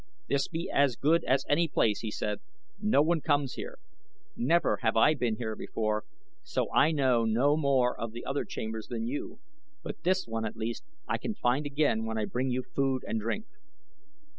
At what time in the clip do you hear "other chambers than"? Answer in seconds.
8.25-9.05